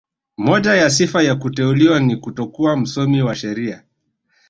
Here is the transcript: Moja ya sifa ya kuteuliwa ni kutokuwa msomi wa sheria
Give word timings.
Moja 0.37 0.75
ya 0.75 0.89
sifa 0.89 1.23
ya 1.23 1.35
kuteuliwa 1.35 1.99
ni 1.99 2.15
kutokuwa 2.17 2.77
msomi 2.77 3.21
wa 3.21 3.35
sheria 3.35 3.83